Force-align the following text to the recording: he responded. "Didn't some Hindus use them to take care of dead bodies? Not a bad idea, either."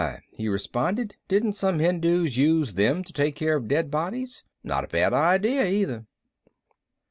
he 0.31 0.47
responded. 0.49 1.15
"Didn't 1.27 1.53
some 1.53 1.77
Hindus 1.77 2.35
use 2.35 2.73
them 2.73 3.03
to 3.03 3.13
take 3.13 3.35
care 3.35 3.55
of 3.57 3.67
dead 3.67 3.91
bodies? 3.91 4.43
Not 4.63 4.83
a 4.83 4.87
bad 4.87 5.13
idea, 5.13 5.67
either." 5.67 6.07